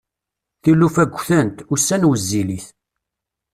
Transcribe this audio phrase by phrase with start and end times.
[0.61, 2.65] Tilufa ggtent, ussan wezzilit.